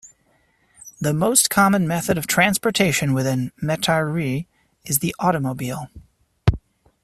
[0.99, 4.47] The most common method of transportation within Metairie
[4.83, 5.91] is the automobile.